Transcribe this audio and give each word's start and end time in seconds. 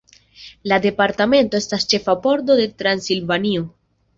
La 0.71 0.77
departamento 0.85 1.61
estas 1.65 1.85
ĉefa 1.93 2.17
pordo 2.25 2.59
de 2.61 2.67
Transilvanio. 2.81 3.71